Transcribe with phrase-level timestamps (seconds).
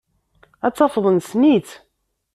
[0.65, 1.71] Ad tafeḍ nessen-itt.